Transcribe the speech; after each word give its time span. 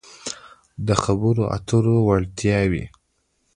-د 0.85 0.89
خبرو 1.03 1.43
اترو 1.55 1.95
وړتیاوې 2.07 2.85